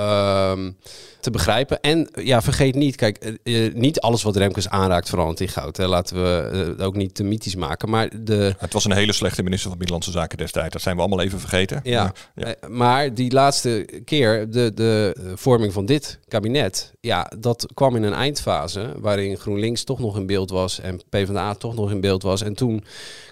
[0.51, 0.77] um,
[1.25, 1.81] te begrijpen.
[1.81, 5.77] En ja, vergeet niet, kijk, uh, niet alles wat Remkes aanraakt verandert in goud.
[5.77, 5.87] Hè.
[5.87, 7.91] Laten we uh, ook niet te mythisch maken.
[7.91, 8.55] Maar de...
[8.59, 10.73] Het was een hele slechte minister van Binnenlandse Zaken destijds.
[10.73, 11.81] Dat zijn we allemaal even vergeten.
[11.83, 12.47] Ja, maar, ja.
[12.47, 18.03] Uh, maar die laatste keer, de, de vorming van dit kabinet, ja, dat kwam in
[18.03, 22.23] een eindfase waarin GroenLinks toch nog in beeld was en PvdA toch nog in beeld
[22.23, 22.43] was.
[22.43, 22.85] En toen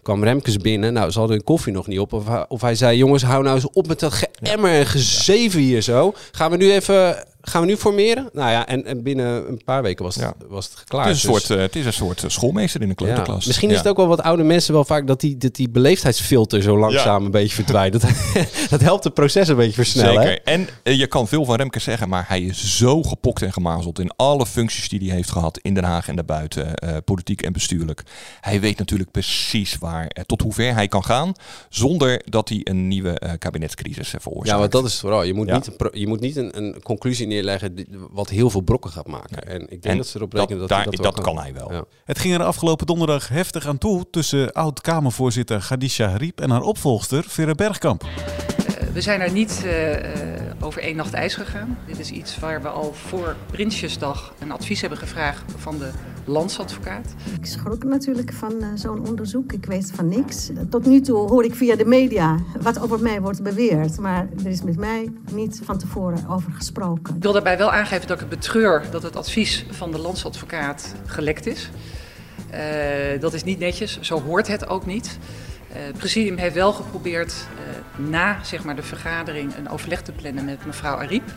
[0.02, 0.92] kwam Remkes binnen.
[0.92, 2.12] Nou, ze hadden hun koffie nog niet op.
[2.12, 5.60] Of hij, of hij zei, jongens, hou nou eens op met dat geëmmer en gezeven
[5.60, 6.14] hier zo.
[6.32, 7.30] Gaan we nu even...
[7.44, 8.28] Gaan we nu formeren?
[8.32, 10.46] Nou ja, en, en binnen een paar weken was het, ja.
[10.48, 11.06] was het klaar.
[11.06, 13.40] Het is, een dus, soort, uh, het is een soort schoolmeester in de kleuterklas.
[13.40, 13.46] Ja.
[13.46, 16.62] Misschien is het ook wel wat oude mensen wel vaak dat die, dat die beleefdheidsfilter
[16.62, 17.92] zo langzaam een beetje verdwijnt.
[17.92, 18.10] Dat,
[18.70, 20.22] dat helpt het proces een beetje versnellen.
[20.22, 20.42] Zeker.
[20.44, 23.98] En uh, je kan veel van Remkes zeggen, maar hij is zo gepokt en gemazeld
[23.98, 27.52] in alle functies die hij heeft gehad in Den Haag en daarbuiten, uh, politiek en
[27.52, 28.02] bestuurlijk.
[28.40, 31.32] Hij weet natuurlijk precies waar, tot hoe ver hij kan gaan,
[31.68, 34.48] zonder dat hij een nieuwe kabinetscrisis veroorzaakt.
[34.48, 35.22] Ja, want dat is vooral.
[35.22, 38.60] Je moet niet, een, je moet niet een, een conclusie neerleggen die, wat heel veel
[38.60, 39.42] brokken gaat maken.
[39.46, 41.24] En ik denk en dat ze erop rekenen dat, dat, dat, dat kan.
[41.24, 41.72] kan hij wel.
[41.72, 41.84] Ja.
[42.04, 47.24] Het ging er afgelopen donderdag heftig aan toe tussen oud-Kamervoorzitter Khadija Harip en haar opvolgster
[47.28, 48.02] Vera Bergkamp.
[48.02, 49.98] Uh, we zijn er niet uh, uh,
[50.60, 51.78] over één nacht ijs gegaan.
[51.86, 55.90] Dit is iets waar we al voor Prinsjesdag een advies hebben gevraagd van de
[56.24, 57.14] landsadvocaat.
[57.40, 59.52] Ik schrok natuurlijk van zo'n onderzoek.
[59.52, 60.50] Ik weet van niks.
[60.70, 63.98] Tot nu toe hoor ik via de media wat over mij wordt beweerd.
[63.98, 67.16] Maar er is met mij niet van tevoren over gesproken.
[67.16, 70.94] Ik wil daarbij wel aangeven dat ik het betreur dat het advies van de landsadvocaat
[71.06, 71.70] gelekt is.
[72.52, 75.18] Uh, dat is niet netjes, zo hoort het ook niet.
[75.70, 80.12] Uh, het presidium heeft wel geprobeerd uh, na zeg maar, de vergadering een overleg te
[80.12, 81.30] plannen met mevrouw Ariep.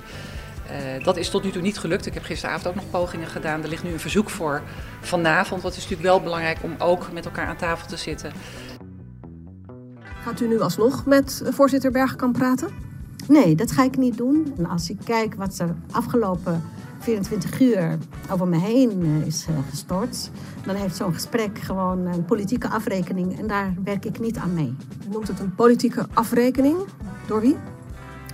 [0.71, 2.05] Uh, dat is tot nu toe niet gelukt.
[2.05, 3.63] Ik heb gisteravond ook nog pogingen gedaan.
[3.63, 4.61] Er ligt nu een verzoek voor
[5.01, 5.61] vanavond.
[5.61, 8.31] Wat is natuurlijk wel belangrijk om ook met elkaar aan tafel te zitten.
[10.23, 12.69] Gaat u nu alsnog met voorzitter Bergkamp praten?
[13.27, 14.53] Nee, dat ga ik niet doen.
[14.57, 16.63] En als ik kijk wat er afgelopen
[16.99, 17.97] 24 uur
[18.31, 20.29] over me heen is gestort,
[20.65, 24.75] dan heeft zo'n gesprek gewoon een politieke afrekening en daar werk ik niet aan mee.
[25.07, 26.77] U noemt het een politieke afrekening?
[27.27, 27.55] Door wie?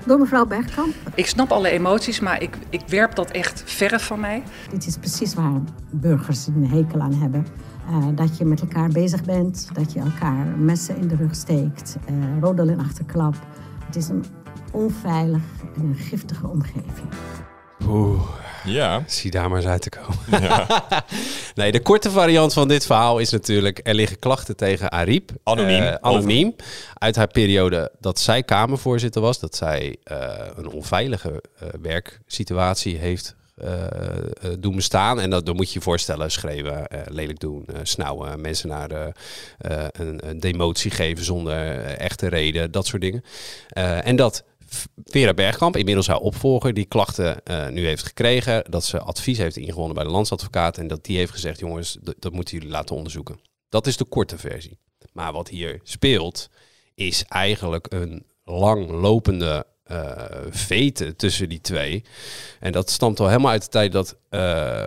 [0.06, 0.94] Door mevrouw Bergkamp.
[1.16, 4.44] Ik snap alle emoties, maar ik, ik werp dat echt verre van mij.
[4.72, 5.52] Dit is precies waar
[5.90, 7.46] burgers een hekel aan hebben.
[7.90, 11.98] Uh, dat je met elkaar bezig bent, dat je elkaar messen in de rug steekt,
[12.10, 13.36] uh, roddel en achterklap.
[13.86, 14.24] Het is een
[14.72, 15.44] onveilig
[15.76, 17.08] en een giftige omgeving.
[17.88, 18.40] Oeh.
[18.64, 19.04] Ja.
[19.08, 20.44] Zie daar maar eens uit te komen.
[20.48, 20.86] Ja.
[21.56, 23.80] nee, de korte variant van dit verhaal is natuurlijk...
[23.84, 25.32] er liggen klachten tegen Ariep.
[25.44, 25.84] Anoniem.
[25.84, 26.56] Uh, anoniem.
[26.94, 29.40] Uit haar periode dat zij Kamervoorzitter was.
[29.40, 30.18] Dat zij uh,
[30.56, 31.30] een onveilige
[31.64, 33.36] uh, werksituatie heeft
[34.60, 35.20] doen bestaan.
[35.20, 39.14] En dat, dan moet je je voorstellen, schreeuwen, lelijk doen, snauwen, mensen naar
[39.60, 43.24] een, een, demotie geven zonder echte reden, dat soort dingen.
[44.04, 44.44] en dat
[45.06, 48.64] Vera Bergkamp, inmiddels haar opvolger, die klachten uh, nu heeft gekregen.
[48.70, 50.78] Dat ze advies heeft ingewonnen bij de landsadvocaat.
[50.78, 53.40] En dat die heeft gezegd, jongens, dat moeten jullie laten onderzoeken.
[53.70, 54.80] Dat is de korte versie.
[55.14, 56.50] Maar wat hier speelt,
[56.96, 60.12] is eigenlijk een langlopende uh,
[60.50, 62.04] vete tussen die twee.
[62.60, 64.86] En dat stamt al helemaal uit de tijd dat uh,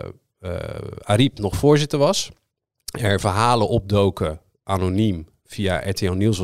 [1.01, 2.29] Ariep nog voorzitter was.
[2.99, 6.41] Er verhalen opdoken, anoniem, via RTL Nieuws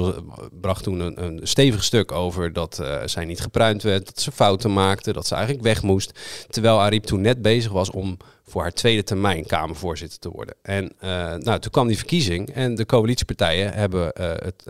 [0.61, 4.73] bracht toen een, stevig stuk over dat uh, zij niet gepruimd werd, dat ze fouten
[4.73, 6.19] maakte, dat ze eigenlijk weg moest.
[6.49, 10.55] Terwijl Ariep toen net bezig was om voor haar tweede termijn Kamervoorzitter te worden.
[10.61, 14.63] En uh, nou, toen kwam die verkiezing en de coalitiepartijen hebben uh, het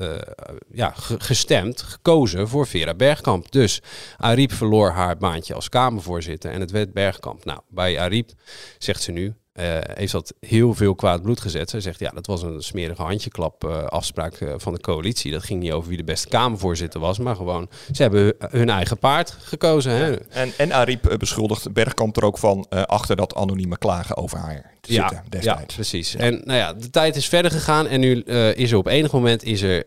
[0.72, 3.52] ja, gestemd, gekozen voor Vera Bergkamp.
[3.52, 3.82] Dus
[4.18, 7.46] Ariep verloor haar baantje als Kamervoorzitter en het werd Bergkamp.
[7.46, 8.32] Nou, bij Ariep
[8.78, 11.70] zegt ze nu, uh, heeft dat heel veel kwaad bloed gezet.
[11.70, 15.32] Zij zegt, ja, dat was een smerige handjeklap uh, afspraak uh, van de coalitie.
[15.32, 18.98] Dat ging niet over wie de beste Kamervoorzitter was, maar gewoon, ze hebben hun eigen
[18.98, 19.92] paard gekozen.
[19.92, 20.16] Hè?
[20.16, 24.94] En, en Ariep beschuldigt Bergkamp er ook van achter dat anonieme klagen over haar te
[24.94, 25.60] ja, zitten destijds.
[25.60, 26.12] Ja, precies.
[26.12, 26.20] Ja.
[26.20, 28.22] En nou ja, de tijd is verder gegaan en nu
[28.54, 29.84] is er op enig moment is er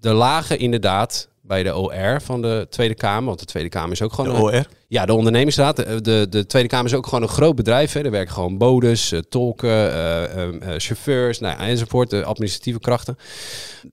[0.00, 3.24] de lagen inderdaad bij de OR van de Tweede Kamer.
[3.24, 4.34] Want de Tweede Kamer is ook gewoon...
[4.34, 4.66] De OR?
[4.88, 5.76] Ja, de ondernemingsraad.
[5.76, 7.92] De, de, de, Tweede Kamer is ook gewoon een groot bedrijf.
[7.92, 8.00] Hè.
[8.00, 12.10] Er werken gewoon bodes, uh, tolken, uh, uh, chauffeurs nou, enzovoort.
[12.10, 13.16] De administratieve krachten.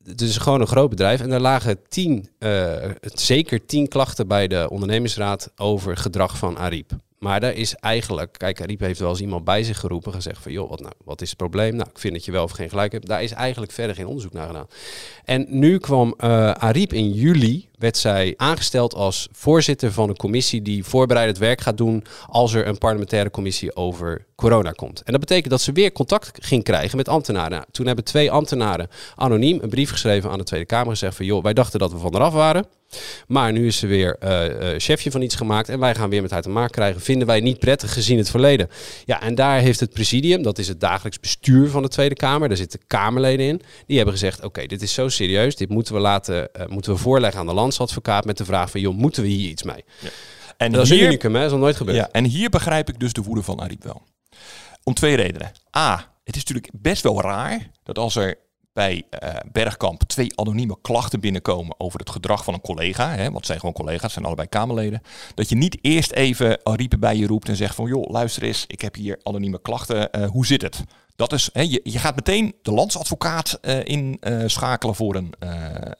[0.03, 1.21] Het is gewoon een groot bedrijf.
[1.21, 2.29] En daar lagen tien,
[3.13, 6.91] zeker tien klachten bij de ondernemingsraad over gedrag van Ariep.
[7.25, 10.51] Maar daar is eigenlijk, kijk, Ariep heeft wel eens iemand bij zich geroepen, gezegd van,
[10.51, 11.75] joh, wat, nou, wat is het probleem?
[11.75, 13.07] Nou, ik vind dat je wel of geen gelijk hebt.
[13.07, 14.67] Daar is eigenlijk verder geen onderzoek naar gedaan.
[15.23, 20.61] En nu kwam uh, Ariep in juli, werd zij aangesteld als voorzitter van een commissie
[20.61, 25.01] die voorbereidend werk gaat doen als er een parlementaire commissie over corona komt.
[25.03, 27.51] En dat betekent dat ze weer contact ging krijgen met ambtenaren.
[27.51, 31.25] Nou, toen hebben twee ambtenaren anoniem een brief geschreven aan de Tweede Kamer gezegd van,
[31.25, 32.65] joh, wij dachten dat we van eraf waren.
[33.27, 36.21] Maar nu is ze weer uh, uh, chefje van iets gemaakt en wij gaan weer
[36.21, 37.01] met haar te maken krijgen.
[37.01, 38.69] Vinden wij niet prettig gezien het verleden.
[39.05, 42.47] Ja, en daar heeft het presidium, dat is het dagelijks bestuur van de Tweede Kamer,
[42.47, 45.99] daar zitten Kamerleden in, die hebben gezegd: oké, dit is zo serieus, dit moeten we
[45.99, 49.29] laten, uh, moeten we voorleggen aan de landsadvocaat met de vraag van, joh, moeten we
[49.29, 49.85] hier iets mee?
[49.99, 50.09] Ja.
[50.57, 51.37] En dat hier, is unicum, hè?
[51.39, 51.97] Dat is nog nooit gebeurd.
[51.97, 54.01] Ja, en hier begrijp ik dus de woede van Ariep wel.
[54.83, 55.51] Om twee redenen.
[55.77, 58.37] A, het is natuurlijk best wel raar dat als er
[58.73, 63.35] bij uh, Bergkamp twee anonieme klachten binnenkomen over het gedrag van een collega, hè, want
[63.35, 65.01] het zijn gewoon collega's, zijn allebei Kamerleden,
[65.35, 68.63] dat je niet eerst even Ariep bij je roept en zegt van joh, luister eens,
[68.67, 70.83] ik heb hier anonieme klachten, uh, hoe zit het?
[71.15, 75.33] Dat is, hè, je, je gaat meteen de landsadvocaat uh, inschakelen uh, voor, een,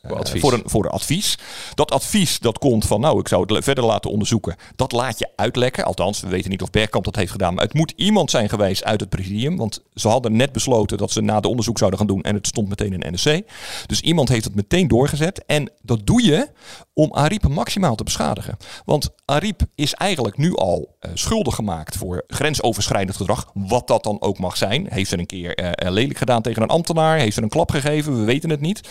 [0.04, 0.41] voor, advies.
[0.41, 1.38] voor, een, voor een advies.
[1.73, 4.56] Dat advies dat komt van, nou, ik zou het verder laten onderzoeken.
[4.75, 5.86] Dat laat je uitlekken.
[5.86, 7.54] Althans, we weten niet of Bergkamp dat heeft gedaan.
[7.54, 9.58] Maar het moet iemand zijn geweest uit het presidium.
[9.58, 12.21] Want ze hadden net besloten dat ze na de onderzoek zouden gaan doen.
[12.21, 13.41] En het stond meteen in NRC.
[13.86, 15.45] Dus iemand heeft het meteen doorgezet.
[15.45, 16.49] En dat doe je
[16.97, 18.58] om Ariep maximaal te beschadigen.
[18.86, 23.51] Want Ariep is eigenlijk nu al uh, schuldig gemaakt voor grensoverschrijdend gedrag.
[23.53, 24.88] Wat dat dan ook mag zijn.
[24.89, 27.17] Heeft ze een keer uh, lelijk gedaan tegen een ambtenaar?
[27.17, 28.19] Heeft ze een klap gegeven?
[28.19, 28.89] We weten het niet.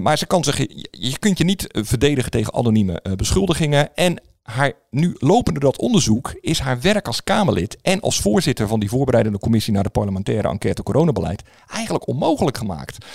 [0.00, 0.58] Maar ze kan zich,
[0.90, 3.94] je kunt je niet verdedigen tegen anonieme beschuldigingen.
[3.94, 8.80] En haar nu lopende dat onderzoek is haar werk als Kamerlid en als voorzitter van
[8.80, 13.06] die voorbereidende commissie naar de parlementaire enquête coronabeleid eigenlijk onmogelijk gemaakt.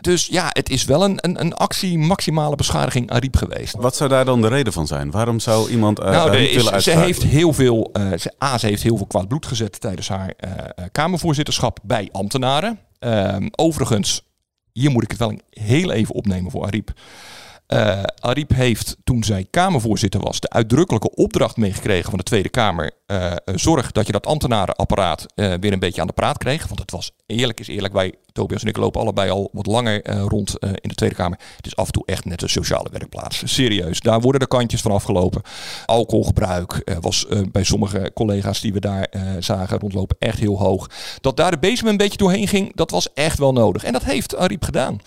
[0.00, 3.74] Dus ja, het is wel een, een, een actie maximale beschadiging Ariep geweest.
[3.74, 5.10] Wat zou daar dan de reden van zijn?
[5.10, 8.66] Waarom zou iemand uh, nou, is, willen Ze heeft heel veel, uh, ze, A, ze
[8.66, 12.78] heeft heel veel kwaad bloed gezet tijdens haar uh, Kamervoorzitterschap bij ambtenaren.
[12.98, 14.22] Ehm, overigens,
[14.72, 16.92] hier moet ik het wel heel even opnemen voor Ariep.
[17.68, 22.90] Uh, Ariep heeft toen zij Kamervoorzitter was de uitdrukkelijke opdracht meegekregen van de Tweede Kamer.
[23.06, 26.66] Uh, zorg dat je dat ambtenarenapparaat weer een beetje aan de praat kreeg.
[26.66, 27.92] Want het was eerlijk is eerlijk.
[27.92, 31.38] Wij, Tobias en ik, lopen allebei al wat langer rond in de Tweede Kamer.
[31.56, 33.42] Het is af en toe echt net een sociale werkplaats.
[33.44, 34.00] Serieus.
[34.00, 35.42] Daar worden de kantjes van afgelopen.
[35.86, 40.90] Alcoholgebruik was bij sommige collega's die we daar zagen rondlopen echt heel hoog.
[41.20, 43.84] Dat daar de bezem een beetje doorheen ging, dat was echt wel nodig.
[43.84, 44.98] En dat heeft Ariep gedaan.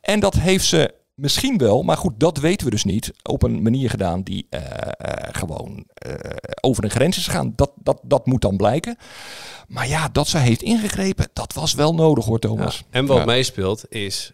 [0.00, 3.12] En dat heeft ze Misschien wel, maar goed, dat weten we dus niet.
[3.22, 4.88] Op een manier gedaan die uh, uh,
[5.32, 6.14] gewoon uh,
[6.60, 7.52] over de grens is gegaan.
[7.56, 8.96] Dat, dat, dat moet dan blijken.
[9.68, 12.76] Maar ja, dat zij heeft ingegrepen, dat was wel nodig hoor, Thomas.
[12.76, 12.84] Ja.
[12.90, 13.24] En wat ja.
[13.24, 14.32] meespeelt is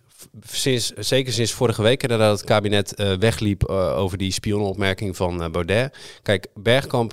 [0.50, 5.42] sinds, zeker sinds vorige week nadat het kabinet uh, wegliep uh, over die spionopmerking van
[5.42, 5.96] uh, Baudet.
[6.22, 7.12] Kijk, Bergkamp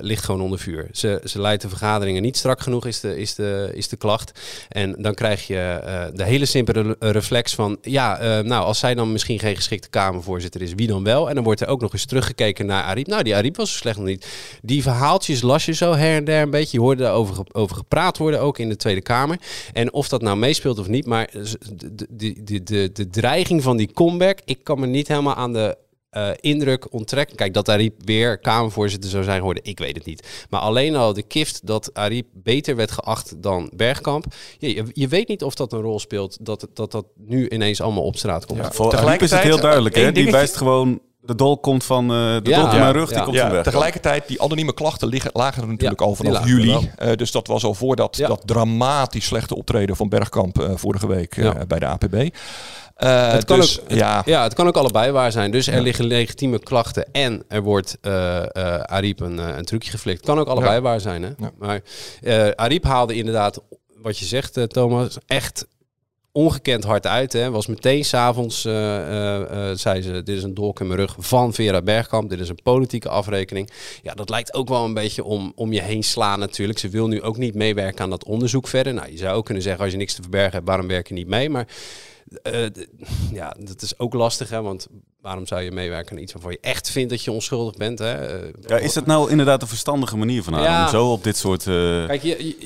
[0.00, 0.88] ligt gewoon onder vuur.
[0.92, 4.40] Ze, ze leidt de vergaderingen niet strak genoeg, is de, is de, is de klacht.
[4.68, 9.38] En dan krijg je de hele simpele reflex van, ja, nou, als zij dan misschien
[9.38, 11.28] geen geschikte Kamervoorzitter is, wie dan wel?
[11.28, 13.06] En dan wordt er ook nog eens teruggekeken naar Ariep.
[13.06, 14.26] Nou, die Ariep was zo slecht nog niet.
[14.62, 16.76] Die verhaaltjes las je zo her en der een beetje.
[16.76, 19.38] Je hoorde erover over gepraat worden, ook in de Tweede Kamer.
[19.72, 21.30] En of dat nou meespeelt of niet, maar
[22.08, 25.76] de, de, de, de dreiging van die comeback, ik kan me niet helemaal aan de
[26.12, 27.36] uh, indruk onttrekken.
[27.36, 30.46] Kijk, dat Ariep weer Kamervoorzitter zou zijn geworden, ik weet het niet.
[30.50, 34.24] Maar alleen al de kift dat Ariep beter werd geacht dan Bergkamp.
[34.58, 38.04] Je, je, weet niet of dat een rol speelt, dat dat, dat nu ineens allemaal
[38.04, 38.58] op straat komt.
[38.58, 39.94] Ja, voor Ariep is het heel duidelijk.
[39.94, 40.12] Hè?
[40.12, 43.22] Die wijst gewoon de dol komt van uh, de ja, dol ja, mijn rug, die
[43.22, 43.42] komt ja.
[43.42, 43.64] van weg.
[43.64, 46.90] Tegelijkertijd, die anonieme klachten liggen, lagen er natuurlijk al vanaf juli.
[47.02, 51.36] Uh, dus dat was al voordat dat dramatisch slechte optreden van Bergkamp uh, vorige week
[51.68, 52.28] bij de APB.
[52.94, 54.22] het, kan dus, ook, ja.
[54.24, 55.50] ja, het kan ook allebei waar zijn.
[55.50, 57.98] Dus er liggen legitieme klachten en er wordt
[58.82, 60.24] Ariep een, een trucje geflikt.
[60.24, 61.22] Kan ook allebei waar zijn.
[61.22, 61.30] Hè?
[61.58, 61.80] Maar
[62.54, 63.60] Ariep haalde inderdaad,
[64.02, 65.66] wat je zegt Thomas, echt
[66.38, 67.32] ongekend hard uit.
[67.32, 67.50] Hè.
[67.50, 68.72] Was meteen s'avonds, uh,
[69.74, 72.30] zei ze, dit is een dolk in mijn rug van Vera Bergkamp.
[72.30, 73.70] Dit is een politieke afrekening.
[74.02, 76.78] Ja, dat lijkt ook wel een beetje om, om je heen slaan natuurlijk.
[76.78, 78.94] Ze wil nu ook niet meewerken aan dat onderzoek verder.
[78.94, 81.14] Nou, je zou ook kunnen zeggen, als je niks te verbergen hebt, waarom werk je
[81.14, 81.50] niet mee?
[81.50, 81.66] Maar
[83.32, 84.86] ja, dat is ook lastig, hè, want
[85.20, 87.98] waarom zou je meewerken aan iets waarvan je echt vindt dat je onschuldig bent?
[87.98, 88.36] Hè?
[88.66, 91.64] ja, is het nou inderdaad een verstandige manier van haar om zo op dit soort...
[91.64, 92.56] Kijk, je,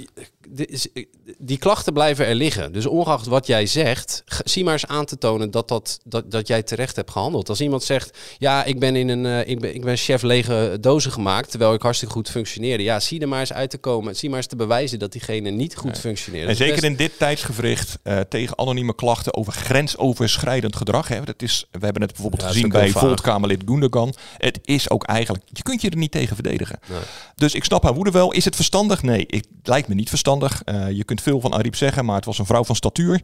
[1.38, 2.72] die klachten blijven er liggen.
[2.72, 6.46] Dus ongeacht wat jij zegt, zie maar eens aan te tonen dat, dat, dat, dat
[6.46, 7.48] jij terecht hebt gehandeld.
[7.48, 10.77] Als iemand zegt, ja, ik ben, in een, uh, ik ben, ik ben chef lege
[10.81, 12.83] dozen gemaakt, terwijl ik hartstikke goed functioneerde.
[12.83, 14.16] Ja, zie er maar eens uit te komen.
[14.16, 16.48] Zie maar eens te bewijzen dat diegene niet goed functioneert.
[16.48, 21.09] En zeker in dit tijdsgevricht uh, tegen anonieme klachten over grensoverschrijdend gedrag.
[21.09, 21.21] Hè.
[21.25, 24.15] Dat is, we hebben het bijvoorbeeld gezien bij Voltkamerlid Gundogan.
[24.37, 26.79] Het is ook eigenlijk, je kunt je er niet tegen verdedigen.
[26.88, 26.99] Nee.
[27.35, 28.33] Dus ik snap haar woede wel.
[28.33, 29.03] Is het verstandig?
[29.03, 30.62] Nee, het lijkt me niet verstandig.
[30.65, 33.15] Uh, je kunt veel van Ariep zeggen, maar het was een vrouw van statuur.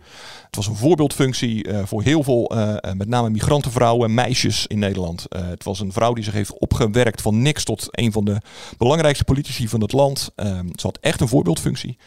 [0.47, 5.27] Het was een voorbeeldfunctie uh, voor heel veel, uh, met name migrantenvrouwen, meisjes in Nederland.
[5.29, 8.41] het was een vrouw die zich heeft opgewerkt van niks tot een van de
[8.79, 10.31] belangrijkste politici van het land.
[10.35, 11.99] Ehm, ze had echt een voorbeeldfunctie.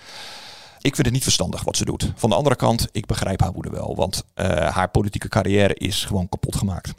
[0.81, 2.11] Ik vind het niet verstandig wat ze doet.
[2.15, 3.95] Van de andere kant, ik begrijp haar woede wel.
[3.95, 4.23] Want
[4.69, 6.93] haar politieke carrière is gewoon kapot gemaakt.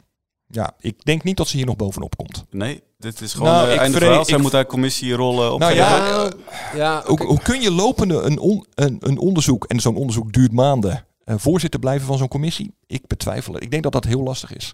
[0.53, 2.45] Ja, ik denk niet dat ze hier nog bovenop komt.
[2.49, 4.25] Nee, dit is gewoon nou, uh, einde verhaal.
[4.25, 5.59] Zij moet haar commissierollen op.
[5.59, 6.31] Nou ja,
[6.75, 10.51] ja hoe, hoe, kun je lopende een, on, een, een onderzoek, en zo'n onderzoek duurt
[10.51, 12.73] maanden, uh, voorzitter blijven van zo'n commissie?
[12.87, 13.63] Ik betwijfel het.
[13.63, 14.73] Ik denk dat dat heel lastig is.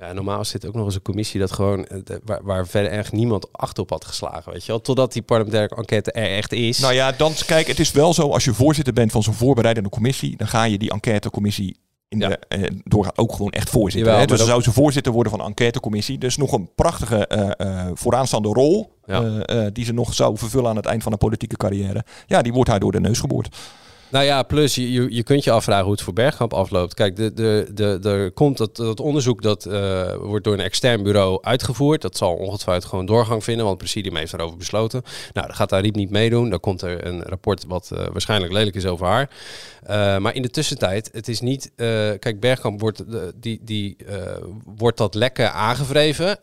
[0.00, 3.12] Ja, normaal zit ook nog eens een commissie dat gewoon eh, waar, waar verder echt
[3.12, 6.78] niemand achterop had geslagen, weet je wel, totdat die parlementaire enquête er echt is.
[6.78, 9.88] Nou ja, dan kijk, het is wel zo als je voorzitter bent van zo'n voorbereidende
[9.88, 11.76] commissie, dan ga je die enquêtecommissie
[12.08, 14.10] in de, eh, door ook gewoon echt voorzitter.
[14.10, 16.18] Jawel, dus dan zou ze voorzitter worden van een enquêtecommissie.
[16.18, 18.98] Dus nog een prachtige uh, uh, vooraanstaande rol.
[19.72, 22.04] die ze nog zou vervullen aan het eind van een politieke carrière.
[22.26, 23.48] Ja, die wordt haar door de neus geboord.
[24.10, 26.94] Nou ja, plus je, je, kunt je afvragen hoe het voor Bergkamp afloopt.
[26.94, 31.02] Kijk, de, de, de, er komt dat, dat onderzoek dat uh, wordt door een extern
[31.02, 32.02] bureau uitgevoerd.
[32.02, 35.02] Dat zal ongetwijfeld gewoon doorgang vinden, want het presidium heeft daarover besloten.
[35.32, 36.50] Nou, dan gaat daar Riep niet meedoen.
[36.50, 39.30] Dan komt er een rapport wat uh, waarschijnlijk lelijk is over haar.
[39.82, 41.70] Uh, maar in de tussentijd, het is niet...
[42.18, 43.04] kijk, Bergkamp wordt,
[43.36, 43.96] die, die,
[44.76, 46.38] wordt dat lekker aangevreven.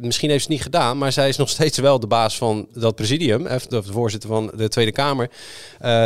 [0.00, 2.68] Misschien heeft ze het niet gedaan, maar zij is nog steeds wel de baas van
[2.72, 3.46] dat presidium.
[3.68, 5.30] De voorzitter van de Tweede Kamer.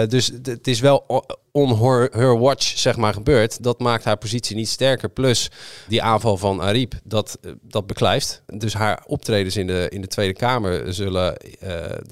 [0.09, 4.17] dus het is wel wel on her, her, watch zeg maar gebeurt, dat maakt haar
[4.17, 5.09] positie niet sterker.
[5.09, 5.51] Plus
[5.89, 8.43] die aanval van Ariep, dat, eh, dat beklijft.
[8.47, 11.69] Dus haar optredens in de, in de Tweede Kamer zullen, uh,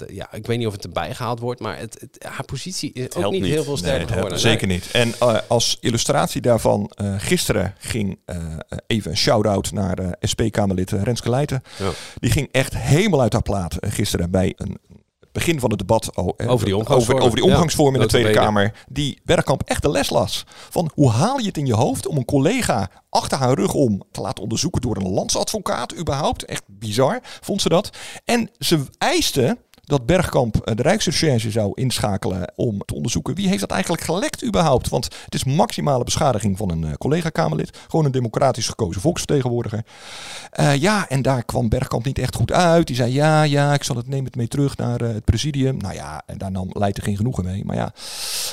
[0.07, 3.15] ja, ik weet niet of het erbij gehaald wordt, maar het, het haar positie is
[3.15, 4.39] ook niet, heel veel sterker nee, geworden.
[4.39, 4.91] Zeker niet.
[4.91, 8.19] En uh, als illustratie daarvan, uh, gisteren ging
[8.87, 11.61] even een shout-out naar SP-Kamerlid Renske Leijten.
[11.79, 11.89] Ja.
[12.19, 14.79] Die ging echt helemaal uit haar plaat gisteren bij een
[15.31, 18.73] begin van het debat over die omgangsvorm, over, over die omgangsvorm in de Tweede Kamer,
[18.89, 20.43] die Bergkamp echt de les las.
[20.69, 24.03] Van hoe haal je het in je hoofd om een collega achter haar rug om
[24.11, 26.45] te laten onderzoeken door een landsadvocaat überhaupt?
[26.45, 27.89] Echt bizar, vond ze dat.
[28.25, 29.57] En ze eiste
[29.91, 34.45] dat Bergkamp eh, de Rijksrecherche zou inschakelen om te onderzoeken wie heeft dat eigenlijk gelekt
[34.45, 34.89] überhaupt.
[34.89, 37.77] Want het is maximale beschadiging van een uh, collega-Kamerlid.
[37.87, 39.85] Gewoon een democratisch gekozen volksvertegenwoordiger.
[40.59, 42.87] Uh, ja, en daar kwam Bergkamp niet echt goed uit.
[42.87, 45.77] Die zei ja, ja, ik zal het neem het mee terug naar het presidium.
[45.77, 47.65] Nou ja, en daar nam Leijten geen genoegen mee.
[47.65, 47.93] Maar ja,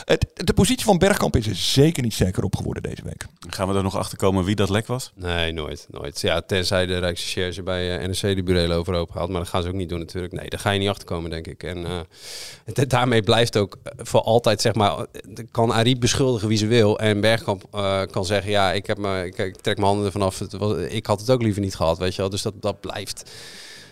[0.05, 3.27] het, de positie van Bergkamp is er zeker niet sterker op geworden deze week.
[3.48, 5.12] Gaan we er nog achter komen wie dat lek was?
[5.14, 5.87] Nee, nooit.
[5.90, 6.20] nooit.
[6.20, 9.31] Ja, tenzij de Rijksrecherche bij NRC de burelen overhoop haalt.
[9.31, 10.33] Maar dat gaan ze ook niet doen natuurlijk.
[10.33, 11.62] Nee, daar ga je niet achter komen denk ik.
[11.62, 15.07] En uh, daarmee blijft ook voor altijd, zeg maar,
[15.51, 16.99] kan Ariep beschuldigen wie ze wil.
[16.99, 17.69] En Bergkamp
[18.11, 20.41] kan zeggen, ja, ik, heb me, ik, trek mijn handen ervan af.
[20.88, 22.31] ik had het ook liever niet gehad, weet je wel.
[22.31, 23.31] Dus dat, dat blijft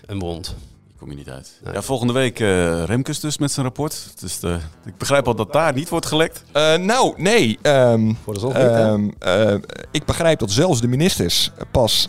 [0.07, 0.55] een wond
[0.99, 1.61] kom je niet uit.
[1.73, 4.13] Ja, volgende week uh, Remkes dus met zijn rapport.
[4.21, 6.45] Dus de, ik begrijp al dat daar niet wordt gelekt.
[6.53, 7.59] Uh, nou, nee.
[7.63, 9.55] Um, Voor de zon um, uh,
[9.91, 12.09] ik begrijp dat zelfs de ministers pas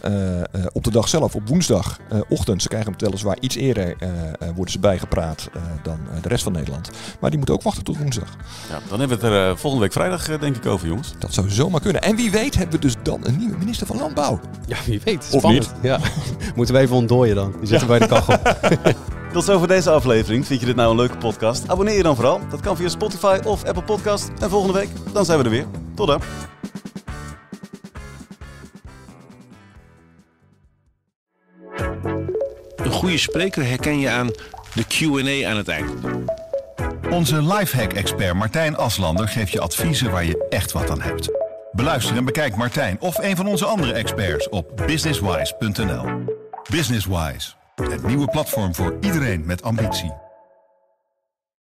[0.72, 3.96] op de dag zelf, op woensdagochtend, ze krijgen hem weliswaar iets eerder,
[4.40, 5.50] worden ze bijgepraat
[5.84, 6.90] dan de rest van Nederland.
[7.20, 8.30] Maar die moeten ook wachten tot woensdag.
[8.70, 11.14] Ja, dan hebben we het er volgende week vrijdag denk ik over, jongens.
[11.20, 12.02] Dat zou zomaar kunnen.
[12.02, 14.40] En wie weet hebben we dus dan een nieuwe minister van Landbouw.
[14.66, 15.24] Ja, wie weet.
[15.24, 15.66] Spannend.
[15.66, 15.82] Of niet.
[15.82, 16.00] Ja.
[16.56, 17.56] Moeten we even ontdooien dan.
[17.60, 18.38] Die zitten bij de kachel.
[19.34, 20.46] Tot zover deze aflevering.
[20.46, 21.68] Vind je dit nou een leuke podcast?
[21.68, 22.40] Abonneer je dan vooral.
[22.50, 24.30] Dat kan via Spotify of Apple Podcast.
[24.40, 25.66] En volgende week, dan zijn we er weer.
[25.96, 26.22] Tot dan.
[32.76, 34.28] Een goede spreker herken je aan
[34.74, 35.92] de Q&A aan het eind.
[37.10, 41.47] Onze lifehack-expert Martijn Aslander geeft je adviezen waar je echt wat aan hebt.
[41.78, 46.06] Beluister en bekijk Martijn of een van onze andere experts op businesswise.nl.
[46.70, 50.27] Businesswise het nieuwe platform voor iedereen met ambitie.